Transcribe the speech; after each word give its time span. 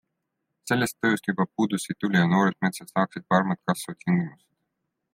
Sellest 0.69 0.97
tööst 1.05 1.29
juba 1.31 1.45
puudus 1.59 1.85
ei 1.93 1.97
tule 2.05 2.23
ja 2.23 2.31
noored 2.33 2.59
metsad 2.67 2.93
saaksid 2.95 3.29
paremad 3.35 3.63
kasvutingimused. 3.71 4.47